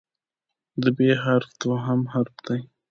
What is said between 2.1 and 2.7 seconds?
حرف دی.